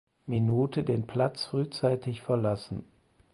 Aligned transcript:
Minute 0.25 0.83
den 0.83 1.05
Platz 1.05 1.43
frühzeitig 1.45 2.21
verlassen. 2.23 2.85